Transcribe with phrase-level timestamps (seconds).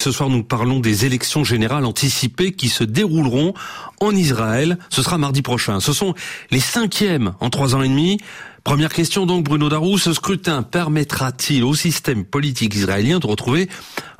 [0.00, 3.52] Ce soir, nous parlons des élections générales anticipées qui se dérouleront
[3.98, 4.78] en Israël.
[4.90, 5.80] Ce sera mardi prochain.
[5.80, 6.14] Ce sont
[6.52, 8.18] les cinquièmes en trois ans et demi.
[8.62, 9.98] Première question donc, Bruno Darou.
[9.98, 13.68] Ce scrutin permettra-t-il au système politique israélien de retrouver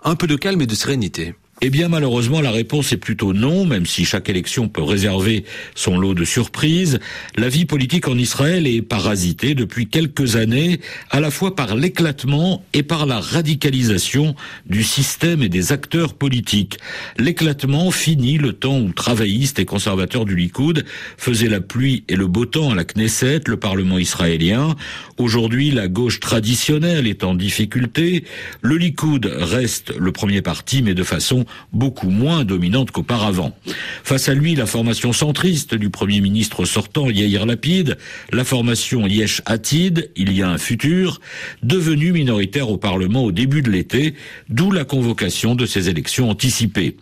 [0.02, 1.36] un peu de calme et de sérénité?
[1.60, 5.98] Eh bien, malheureusement, la réponse est plutôt non, même si chaque élection peut réserver son
[5.98, 7.00] lot de surprises.
[7.36, 10.78] La vie politique en Israël est parasitée depuis quelques années,
[11.10, 14.36] à la fois par l'éclatement et par la radicalisation
[14.66, 16.78] du système et des acteurs politiques.
[17.18, 20.84] L'éclatement finit le temps où travaillistes et conservateurs du Likoud
[21.16, 24.76] faisaient la pluie et le beau temps à la Knesset, le Parlement israélien.
[25.16, 28.22] Aujourd'hui, la gauche traditionnelle est en difficulté.
[28.62, 33.52] Le Likoud reste le premier parti, mais de façon beaucoup moins dominante qu'auparavant.
[34.04, 37.96] Face à lui, la formation centriste du Premier ministre sortant Yair Lapid,
[38.32, 41.20] la formation Yesh Atid, il y a un futur,
[41.62, 44.14] devenue minoritaire au Parlement au début de l'été,
[44.48, 46.96] d'où la convocation de ces élections anticipées.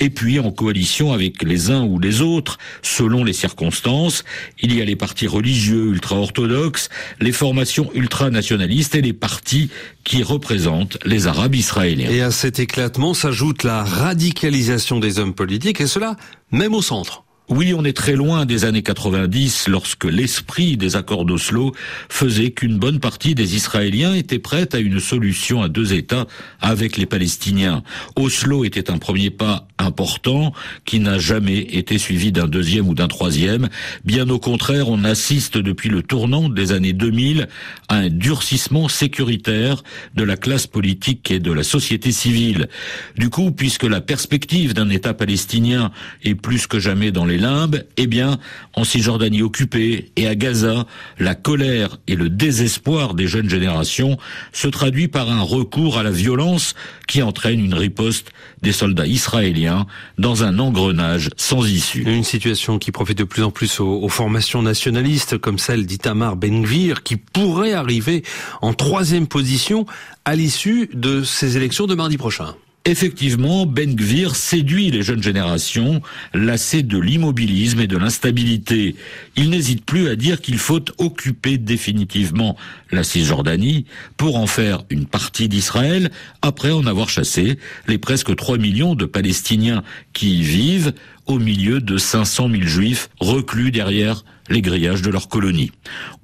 [0.00, 4.24] Et puis, en coalition avec les uns ou les autres, selon les circonstances,
[4.60, 6.88] il y a les partis religieux ultra-orthodoxes,
[7.20, 9.70] les formations ultranationalistes et les partis
[10.04, 12.10] qui représentent les Arabes israéliens.
[12.10, 16.16] Et à cet éclatement s'ajoute la radicalisation des hommes politiques, et cela
[16.50, 17.25] même au centre.
[17.48, 21.72] Oui, on est très loin des années 90 lorsque l'esprit des accords d'Oslo
[22.08, 26.26] faisait qu'une bonne partie des Israéliens étaient prêts à une solution à deux États
[26.60, 27.84] avec les Palestiniens.
[28.16, 30.52] Oslo était un premier pas important
[30.84, 33.68] qui n'a jamais été suivi d'un deuxième ou d'un troisième.
[34.04, 37.46] Bien au contraire, on assiste depuis le tournant des années 2000
[37.88, 39.84] à un durcissement sécuritaire
[40.16, 42.68] de la classe politique et de la société civile.
[43.16, 45.92] Du coup, puisque la perspective d'un État palestinien
[46.24, 48.38] est plus que jamais dans les limbes, eh bien,
[48.74, 50.86] en Cisjordanie occupée et à Gaza,
[51.18, 54.16] la colère et le désespoir des jeunes générations
[54.52, 56.74] se traduit par un recours à la violence
[57.06, 58.30] qui entraîne une riposte
[58.62, 59.86] des soldats israéliens
[60.18, 62.02] dans un engrenage sans issue.
[62.02, 66.36] Une situation qui profite de plus en plus aux, aux formations nationalistes comme celle d'Itamar
[66.36, 68.22] Ben-Gvir qui pourrait arriver
[68.62, 69.86] en troisième position
[70.24, 72.54] à l'issue de ces élections de mardi prochain.
[72.88, 76.02] Effectivement, Ben Gvir séduit les jeunes générations,
[76.32, 78.94] lassées de l'immobilisme et de l'instabilité.
[79.34, 82.56] Il n'hésite plus à dire qu'il faut occuper définitivement
[82.92, 83.86] la Cisjordanie
[84.16, 87.58] pour en faire une partie d'Israël après en avoir chassé
[87.88, 89.82] les presque 3 millions de Palestiniens
[90.12, 90.92] qui y vivent
[91.26, 95.72] au milieu de 500 000 juifs reclus derrière les grillages de leur colonie.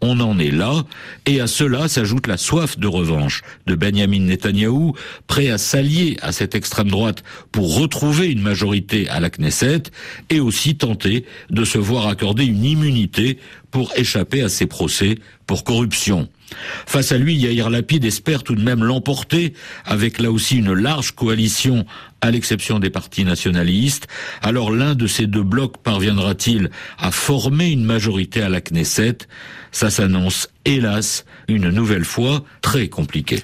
[0.00, 0.84] On en est là,
[1.26, 4.94] et à cela s'ajoute la soif de revanche de Benjamin Netanyahou,
[5.26, 9.82] prêt à s'allier à cette extrême droite pour retrouver une majorité à la Knesset,
[10.30, 13.38] et aussi tenter de se voir accorder une immunité
[13.70, 16.28] pour échapper à ses procès pour corruption.
[16.86, 19.54] Face à lui, Yair Lapid espère tout de même l'emporter
[19.84, 21.86] avec là aussi une large coalition
[22.20, 24.06] à l'exception des partis nationalistes.
[24.42, 29.18] Alors l'un de ces deux blocs parviendra-t-il à former une majorité à la Knesset?
[29.72, 33.38] Ça s'annonce, hélas, une nouvelle fois très compliqué.